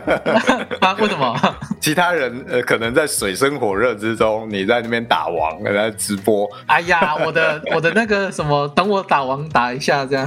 [0.81, 0.93] 啊？
[0.99, 1.55] 为什么？
[1.79, 6.49] 其他人呃，可能在水深火热之中，你在那边打王，在直播。
[6.65, 10.25] 哎呀，我的我的那个什么，等我打王打一下这样。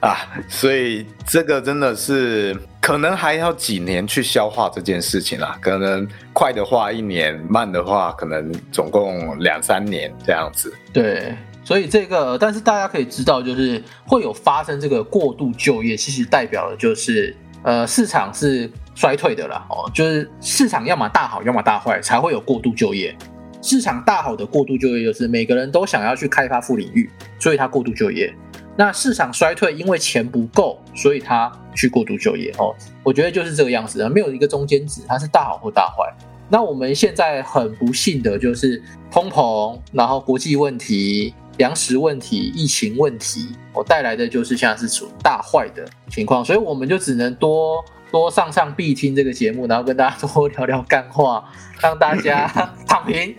[0.00, 0.16] 啊，
[0.48, 2.56] 所以这个真的是。
[2.84, 5.56] 可能还要几年去消化这件事情啦。
[5.58, 10.70] 可能快的话一年，慢的话可能总共两三年这样子。
[10.92, 19.66] 对，所以这个，但是大家可以知道，就是会有发生这个过度就业，其实代表的就是呃市场是衰退的啦。
[19.70, 23.16] 哦，就是市场要么大好，要么大坏，才会有过度就业。
[23.62, 28.30] 市场大好的过度就业就是每个人都想要去开发副领域，所以他过度就业。
[28.76, 32.52] 那市场衰退，因为钱不够，所以他去过度就业。
[32.58, 36.12] 哦，我觉得就是这个样子的，没有一个中间值，它是大好或大坏。
[36.48, 47.84] 那我们现在很不幸的就是通膨，然后国际问题、粮食问题、疫情问题，我带来的就是现在是属大坏的情况，所以我们就只能多。
[48.12, 51.44] 多上上必听这个节目，然后跟大家多聊聊干话，
[51.80, 52.46] 让大家
[52.86, 53.34] 躺平。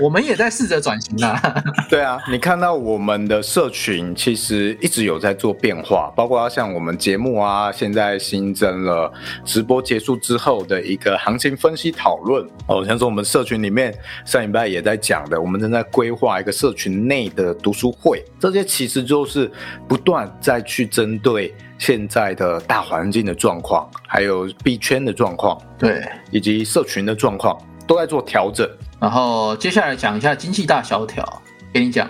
[0.00, 1.40] 我们也在试着转型啊。
[1.88, 9.12] 对啊，你看到我们的社群其实一直有在做变化，包括像我们节目啊，现在新增了
[9.44, 12.44] 直播结束之后的一个行情分析讨论。
[12.66, 19.50] 哦，像说我们社群里面上礼拜也在讲的，我们正在规划一个社群内的读书会，这些其实就是
[19.86, 21.54] 不断在去针对。
[21.78, 28.68] 现在的大环境的状况，还有币圈的状况，对，以及社群的状况，都在做调整。
[29.00, 32.06] 然后接下来讲一下经济大萧条，给你讲。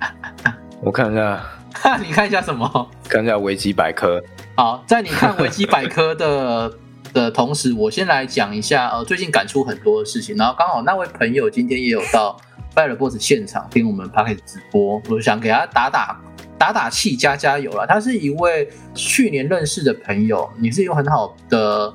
[0.82, 1.42] 我看一下，
[2.04, 2.90] 你看一下什么？
[3.08, 4.22] 看一下维基百科。
[4.54, 6.70] 好，在你看维基百科的
[7.14, 10.36] 的同时，我先来讲一下，呃，最近感触很多的事情。
[10.36, 12.36] 然后刚好那位朋友今天也有到
[12.74, 16.20] 拜尔 boss 现场听我们 p a r k 直播，我想给他打打。
[16.58, 17.84] 打打气，加加油了。
[17.84, 21.92] 他是一位去年认识的朋友，你是一个很好的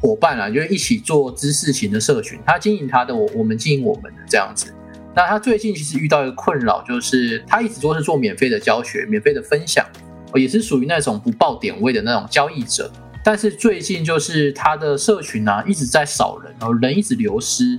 [0.00, 2.38] 伙伴啊，就是一起做知识型的社群。
[2.46, 4.74] 他经营他的，我我们经营我们的这样子。
[5.14, 9.84] 那他最近其实遇到一个困扰，就是他一直都是做免费的教学、免费的分享，
[10.34, 12.90] 也是属于那种不报点位的那种交易者。
[13.24, 17.78] 但是最近就是他的社群呢一直在少人，然后人一直流失。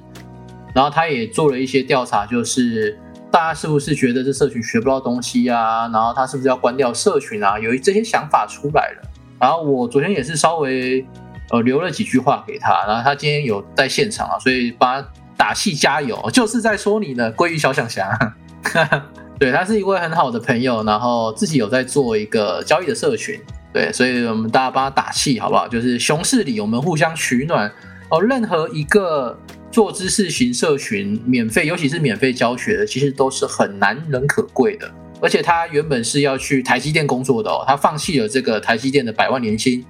[0.75, 2.97] 然后他也做了一些调查，就是。
[3.31, 5.87] 大家是不是觉得这社群学不到东西啊？
[5.89, 7.59] 然后他是不是要关掉社群啊？
[7.59, 9.07] 有这些想法出来了。
[9.39, 11.05] 然后我昨天也是稍微
[11.51, 15.07] 呃留了几句话给他，然后他今天有在现场啊，所以帮他
[15.37, 18.35] 打气加油， 就是在说你呢，鲑鱼小想侠。
[19.39, 23.39] 对他是一位很好的朋友，然后自己有在做一个交易的社群，
[23.73, 25.67] 对，所以我们大家帮他打气好不好？
[25.67, 27.71] 就是熊市里我们互相取暖
[28.09, 29.37] 哦，任何一个。
[29.71, 34.91] 做知识型社群，免费，尤其是免费教学的，其实都是很难能可贵的。
[35.21, 39.85] 而且他原本是要去台积电工作的哦，他放弃了这个台积电的百万年薪，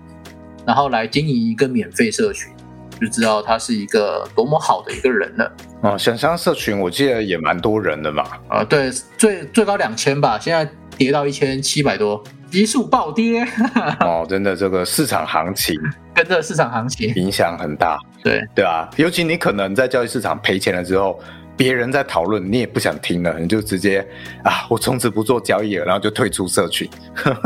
[0.69, 2.53] 然后来经营一个免费社群，
[3.01, 5.51] 就知道他是一个多么好的一个人了。
[5.81, 8.23] 哦，想象社群，我记得也蛮多人的嘛。
[8.47, 12.23] 啊，对，最最高两千吧，现在跌到一千七百多。
[12.51, 13.43] 急速暴跌
[14.01, 15.75] 哦，真的，这个市场行情
[16.13, 21.19] 跟着市场行情影响很大，对对啊，尤其你可能在交易市场赔钱了之后，
[21.59, 23.99] 别人在讨论，你也不想听了，你就直接
[24.45, 26.89] 啊，我从此不做交易了，然后就退出社群，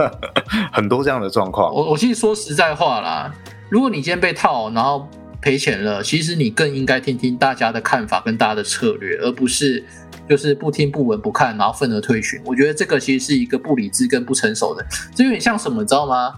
[0.71, 1.73] 很多这样的状况。
[1.73, 3.33] 我我其实说实在话啦，
[3.69, 5.09] 如果你今天被套，然后
[5.41, 9.83] 赔钱了，其实你更应该听听大家的看法跟大家的策略，而不是。
[10.29, 12.41] 就是不听不闻不看，然后愤而退群。
[12.45, 14.81] 我觉得这个其实是一个不理智跟不成熟的，
[15.13, 16.33] 这有点像什么，你知道吗？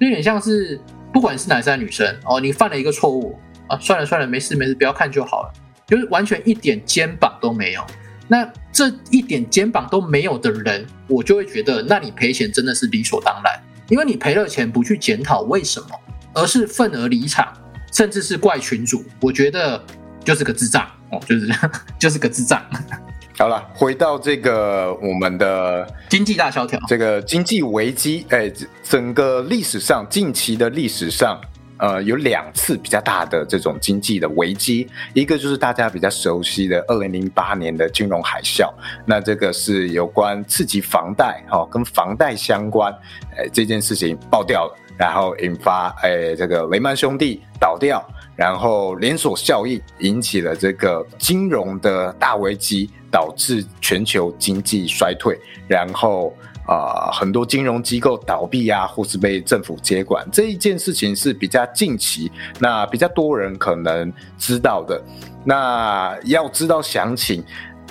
[0.00, 0.78] 有点像是
[1.10, 5.52] 不管是男生女生哦，你犯了一个错误啊，算了算了，没事没事，不要看就好了。
[5.92, 7.84] 就是完全一点肩膀都没有。
[8.26, 15.88] 那这一点肩膀都没有的人，我就会觉得，那你赔钱真的是理所当然，因为你赔了钱不去检讨为什么，
[16.32, 17.52] 而是愤而离场，
[17.92, 19.84] 甚至是怪群主，我觉得
[20.24, 21.46] 就是个智障哦，就是
[22.00, 22.64] 就是个智障。
[23.36, 28.50] 好了，回到这个我们的经济大萧条，这个经济危机，哎，
[28.82, 31.38] 整个历史上近期的历史上，
[31.82, 38.72] 呃，有两次比较大的这种经济的危机，一个就是大家比较熟悉的二零零八年的金融海啸，
[39.04, 42.92] 那这个是有关刺激房贷，哈，跟房贷相关，
[43.36, 48.00] 哎，这件事情爆掉了，然后引发哎这个雷曼兄弟倒掉。
[48.34, 55.38] 然后连锁效应引起了这个金融的大危机，导致全球经济衰退。
[55.68, 56.34] 然后
[56.66, 60.26] 啊，很多金融机构倒闭啊，或是被政府接管。
[60.32, 65.02] 这一件事情是比较近期，那比较多人可能知道的。
[65.44, 67.44] 那要知道详情，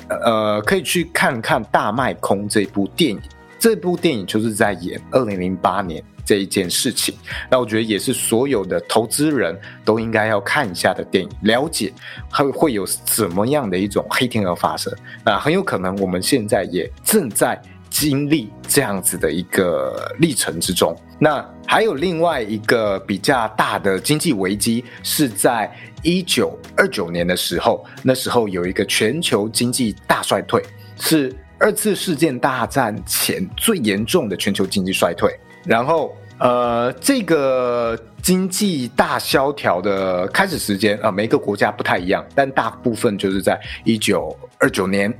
[0.10, 3.22] 呃，可以去看看《大麦空》这部电影。
[3.60, 6.04] 这部电影就是在演二零零八年。
[6.24, 7.16] 这一件事情，
[7.50, 11.92] 那我觉得也是所有的投资人都应该要看一下的电影，了解
[12.32, 14.94] 会会有怎么样的一种黑天鹅发生。
[15.26, 17.60] 那很有可能我们现在也正在
[17.92, 20.96] 经历这样子的一个历程之中。
[21.20, 25.72] 那还有另外一个比较大的经济危机是在
[26.02, 30.64] 一九二九年的时候，那时候有一个全球经济大衰退，
[31.00, 35.32] 是二次世界大战前最严重的全球经济衰退。
[35.64, 45.14] 然后，呃，这个经济大萧条的开始时间啊，每个国家不太一样，但大部分就是在一九二九年。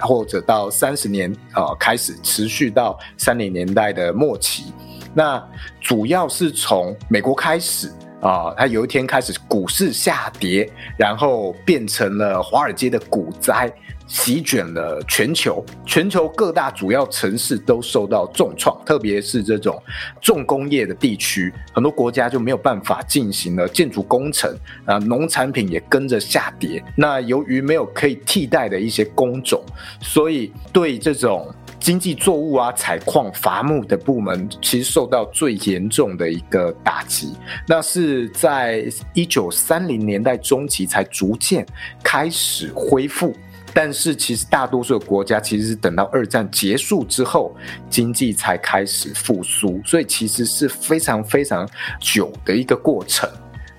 [0.00, 4.72] 或者到三十年啊，开始持续到三零年代的末期，
[5.14, 5.42] 那
[5.80, 7.88] 主要是从美国开始
[8.20, 13.72] 啊，它有一天开始股市下跌，然后变成了华尔街的股灾。
[14.08, 19.80] 席卷了全球，全球各大主要城市都受到重创，特别是这种
[20.20, 24.52] 重工业的地区，很多国家就没有办法进行了建筑工程
[24.86, 26.82] 啊，农产品也跟着下跌。
[26.96, 29.62] 那由于没有可以替代的一些工种，
[30.00, 37.34] 所以对这种经济作物啊、采矿、伐木的部门，其实受到最严重的一个打击。
[37.66, 41.66] 那是在一九三零年代中期才逐渐
[42.02, 43.36] 开始恢复。
[43.74, 47.54] 但是其实大多数的国家其实是等到二战结束之后，
[47.88, 51.68] 经济才开始复苏，所以其实是非常非常
[52.00, 53.28] 久的一个过程。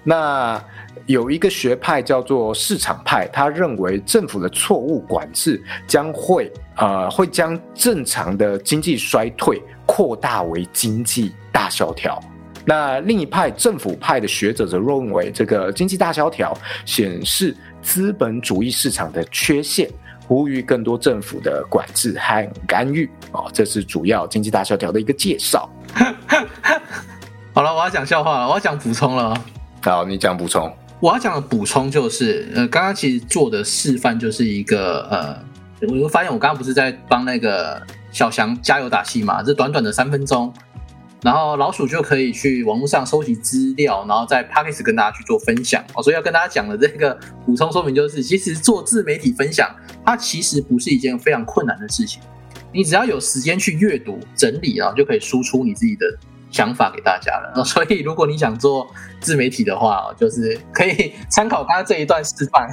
[0.04, 0.64] 那
[1.06, 12.22] 有一个学派叫做市场派，他认为政府的错误管制将会呃会将正常的经济衰退扩大为经济大萧条。
[12.70, 16.56] 那另一派政府派的学者则认为，这个经济大萧条
[16.86, 17.56] 显示。
[17.82, 19.90] 资本主义市场的缺陷，
[20.28, 23.10] 呼吁更多政府的管制和干预。
[23.32, 25.68] 哦，这是主要经济大萧条的一个介绍。
[27.56, 29.34] 好了，我要讲笑话了，我要讲补充了。
[29.82, 30.70] 好，你讲补充。
[31.00, 39.42] 我要讲的补充就是，呃，刚刚其实做的示范就是一个，呃，我就发现我刚刚不是在帮那个小翔加油打气嘛？
[39.42, 40.54] 这短短的三分钟。
[41.22, 46.02] 然后老鼠就可以去网络上收集资料，然后在 p a c k a g e 跟大家去做分享哦。
[46.02, 49.70] 所以要跟大家讲的这个补充说明就是，其实做自媒体分享，
[50.06, 52.22] 它其实不是一件非常困难的事情。
[52.72, 56.06] 你只要有时间去阅读、整理啊，就可以输出你自己的
[56.52, 57.64] 想法给大家了。
[57.66, 58.88] 所以如果你想做
[59.20, 62.70] 自媒体的话，就是可以参考刚刚这一段示范。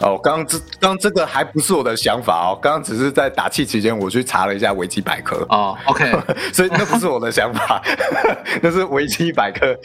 [0.00, 5.44] 哦，刚刚这刚这个还不是我的想法哦，刚刚只是在打气期间，我去查了一下维基百科。
[5.48, 6.12] 哦，OK，
[6.54, 7.82] 所以那不是我的想法，
[8.62, 9.76] 那是维基百科，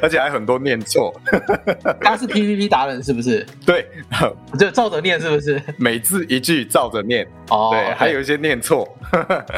[0.00, 1.12] 而且还很多念错。
[2.00, 3.44] 他是 PPT 达人是不是？
[3.66, 3.84] 对，
[4.58, 5.60] 就照着念是不是？
[5.76, 7.26] 每字一句照着念。
[7.50, 8.88] 哦，对，还有一些念错。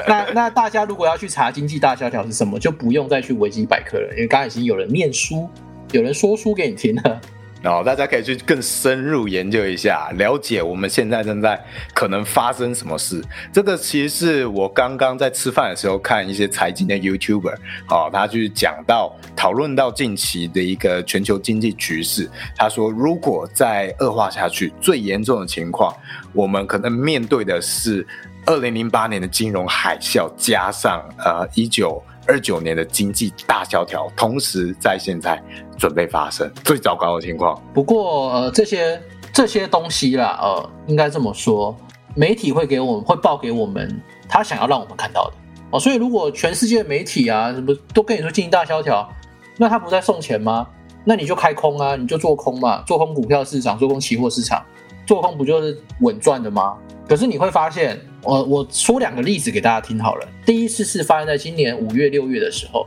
[0.09, 5.47] 那那大家如果要去查经济大萧条是什么，就不用再去维基百科了，因为刚刚已经有人念书，
[5.93, 7.21] 有人说书给你听了。
[7.63, 13.23] 然后大家可以去更深入研究一下，了解我们现在正在可能发生什么事。
[13.53, 17.55] 这个其实是我刚刚在吃饭的时候看一些财经的 YouTuber，
[17.89, 22.31] 哦，他去讲到讨论到近期的一个全球经济局势。
[22.57, 25.95] 他说，如果再恶化下去，最严重的情况，
[26.33, 28.07] 我们可能面对的是
[28.47, 32.03] 二零零八年的金融海啸，加上呃一九。
[32.31, 35.43] 二九年的经济大萧条，同时在现在
[35.77, 37.61] 准备发生最糟糕的情况。
[37.75, 39.03] 不过，呃，这些
[39.33, 41.77] 这些东西啦，呃，应该这么说，
[42.15, 45.33] 媒体会给我们会报给我们他想要让我们看到的
[45.73, 45.81] 哦。
[45.81, 49.13] 所以，如果全世界媒体啊，什么都跟你说经济大萧条，
[49.57, 50.65] 那他不在送钱吗？
[51.05, 54.65] 那你就开空啊，你就做空嘛，做空股票市场，做空期货市场，
[55.11, 56.79] 做空不就是稳赚的吗？
[57.09, 58.01] 可是你会发现。
[58.23, 60.29] 我我说两个例子给大家听好了。
[60.47, 62.87] 第一次是发生在今年五月六月的时候，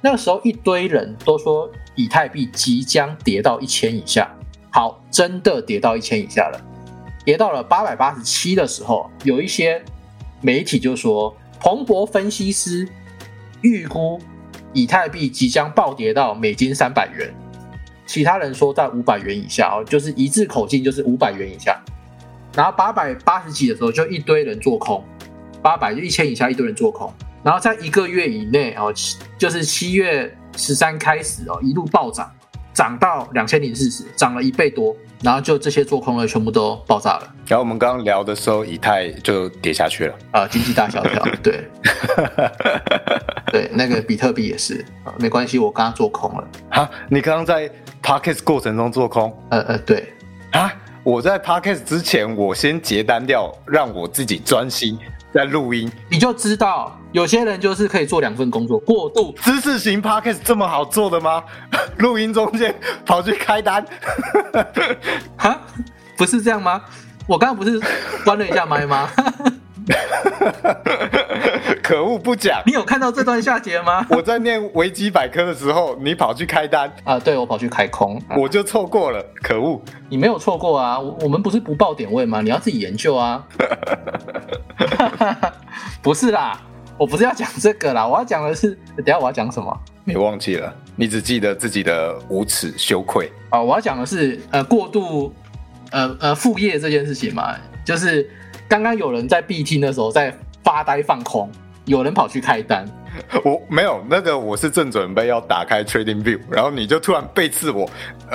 [0.00, 4.30] 那个时候一堆人都说以太币即将跌到一千以下。
[4.70, 6.60] 好，真的跌到一千以下了，
[7.24, 9.82] 跌到了八百八十七的时候，有一些
[10.42, 12.86] 媒体就说，彭博分析师
[13.62, 14.20] 预估
[14.72, 17.34] 以太币即将暴跌到美金三百元，
[18.06, 21.80] 其他人说在五百元以下哦，就是一致口径就是五百元以下。
[22.54, 25.04] 然后八百八十几的时候，就一堆人做空，
[25.60, 28.94] 八百就一千以下一堆人做空，然后在一个月以内哦，
[29.36, 32.30] 就是七月十三开始哦，一路暴涨，
[32.72, 37.34] 涨到两千零四十，涨了一倍多，然后就这些做空的全部都爆炸了。
[37.48, 41.68] 然后我们刚刚聊的时候，以太就跌下去了啊，经济大萧条，对，
[43.50, 47.68] 对，那个比特币也是啊，没关系，我刚刚做空了哈，你刚刚在
[48.04, 49.34] parkes 过程中做空？
[49.50, 50.12] 呃呃，对
[50.52, 50.70] 啊。
[51.02, 54.98] 我在 podcast 之前，我先结单掉，让我自己专心
[55.34, 55.90] 在录音。
[56.10, 61.44] 你就知道，有些人就是可以做两份工作，过度知识型 podcast 这么好做的吗？
[61.98, 62.74] 录音中间
[63.04, 63.84] 跑去开单？
[65.36, 65.60] 哈，
[66.16, 66.80] 不是这样吗？
[67.26, 67.78] 我刚刚不是
[68.24, 69.08] 关了一下麦吗？
[71.82, 72.62] 可恶，不讲。
[72.66, 74.06] 你有看到这段下节吗？
[74.10, 77.18] 我在念维基百科的时候，你跑去开单啊？
[77.18, 79.24] 对，我跑去开空， 我就错过了。
[79.42, 80.98] 可恶，你没有错过啊！
[80.98, 82.40] 我们不是不报点位吗？
[82.40, 83.46] 你要自己研究啊。
[86.02, 86.60] 不是啦，
[86.98, 89.78] 我不是要讲这个啦，我要讲的是，等下我要讲什么？
[90.04, 90.74] 你忘记了？
[90.96, 93.60] 你只记得自己的无耻羞愧啊！
[93.60, 95.34] 我要讲的是，呃，过度，
[95.90, 97.54] 呃呃，副业这件事情嘛，
[97.84, 98.28] 就是
[98.68, 101.50] 刚刚有人在闭听的时候在发呆放空，
[101.84, 102.84] 有人跑去开单。
[103.44, 107.88] 我没有那个，我是正准备要打开 Trading View，然后你就突然背刺我，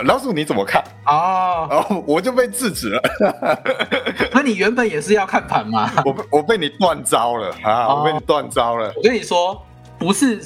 [0.06, 1.68] 老鼠你怎么看啊？
[1.70, 3.02] 然后我就被制止了。
[4.34, 5.92] 那你原本也是要看盘吗？
[6.06, 7.94] 我我被你断招了啊！
[7.94, 8.94] 我被你断招了。
[8.96, 9.62] 我跟你说，
[9.98, 10.40] 不是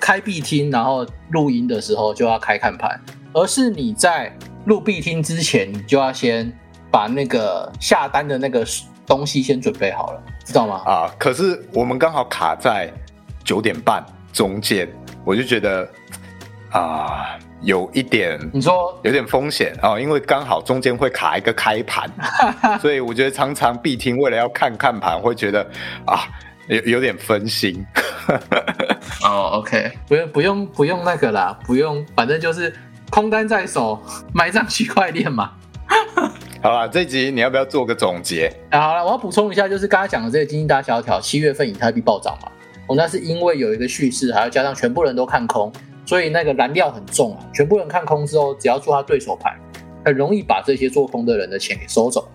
[0.00, 2.98] 开闭听然后录音的时候就要开看盘，
[3.34, 6.50] 而是你在录闭听之前，你就要先
[6.90, 8.64] 把那个下单的那个
[9.08, 10.82] 东西先准备好了，知道吗？
[10.84, 11.10] 啊！
[11.18, 12.92] 可是我们刚好卡在。
[13.44, 14.86] 九点半中间，
[15.24, 15.88] 我就觉得
[16.70, 22.10] 啊，有一点你说有点风险啊，因为刚好中间会卡一个开盘，
[22.78, 25.66] 所以我觉得常常必听，为了要看看盘，会觉得
[26.04, 26.28] 啊
[26.66, 27.82] 有有点分心。
[29.24, 32.70] 哦，OK，不用不用不用那个啦，不用，反正就是
[33.08, 33.98] 空单在手，
[34.34, 35.52] 买上区块链嘛。
[36.60, 38.52] 好了，这集你要不要做个总结？
[38.70, 42.50] 啊，好了，我要补充一下，就是刚才讲的这个经济大萧条，七月份以太币暴涨嘛。
[42.88, 45.70] 哦，那是因为有一个叙事，还要加上全部人都看空，
[46.04, 47.46] 所以那个燃料很重啊。
[47.54, 49.56] 全部人看空之后，只要做他对手盘，
[50.04, 52.28] 很容易把这些做空的人的钱给收走。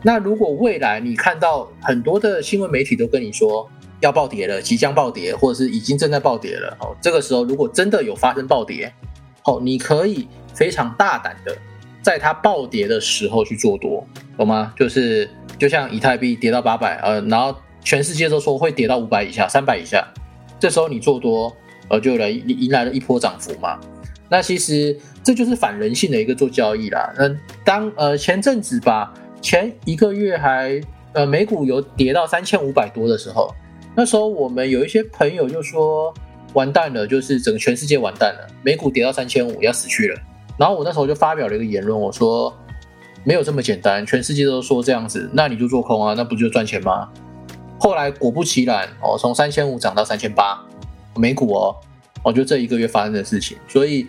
[0.00, 3.68] 那如果未来你看到很多的新闻媒体都跟你说
[4.00, 8.92] 要暴跌了，即将暴跌，或者是已经正在暴跌了，哦，这个时候如果真的有发生暴跌，
[9.44, 11.56] 哦，你可以非常大胆的
[12.06, 14.72] 在它暴跌的时候去做多，懂吗？
[14.78, 15.28] 就是
[15.58, 17.54] 就像以太币跌到八百，呃，然后。
[17.86, 20.04] 全世界都说会跌到五百以下、三百以下，
[20.58, 21.56] 这时候你做多，
[21.88, 23.78] 呃，就来迎来了一波涨幅嘛。
[24.28, 27.14] 那其实这就是反人性的一个做交易啦。
[27.16, 27.32] 那
[27.64, 30.80] 当呃前阵子吧，前一个月还
[31.12, 33.54] 呃美股有跌到三千五百多的时候，
[33.94, 36.12] 那时候我们有一些朋友就说
[36.54, 40.20] 完蛋了，就是整个全世界完蛋了，美股跌到三千五要死去了。
[40.58, 42.52] 然后我那时候就发表了一个言论，我说
[43.24, 47.08] 没有这么简单，全世界都说这样子，那你就做空啊，那不就赚钱吗？
[47.78, 50.58] 后来果不其然，哦，从三千五涨到三千八，
[51.14, 51.76] 美股哦，
[52.22, 54.06] 我觉得这一个月发生的事情，所以，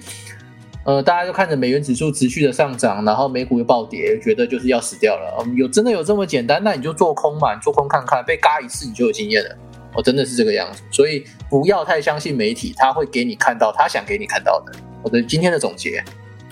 [0.85, 5.45] 呃，大家就看着美元指数持续的上涨，然后美股又暴跌，觉得就是要死掉了。
[5.55, 6.63] 有真的有这么简单？
[6.63, 9.57] 那你就做空嘛，你做空看看，被嘎一次你就有经验了。
[9.93, 14.71] 哦，真的是这个样子，所以不要太相信媒体，他会给你看到他想给你看到的。
[15.03, 16.03] 我的今天的总结，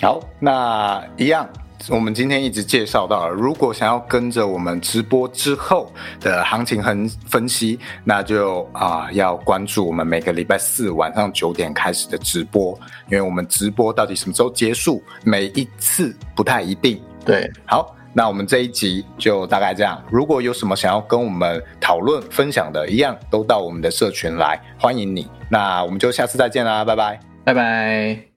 [0.01, 1.47] 好，那一样。
[1.89, 12.73] 我们今天一直介绍到了，如果想要跟着我们直播之后的行情分分析，那就啊要关注我们每个礼拜四晚上九点开始的直播，
[13.11, 16.99] 因为我们直播到底什么时候结束，每一次不太一定。
[17.23, 20.01] 对，好，那我们这一集就大概这样。
[20.09, 25.29] 如果有什么想要跟我们讨论分享的，一样都到我们的社群来，欢迎你。
[25.49, 28.34] 那我们就下次再见啦，拜拜，拜拜。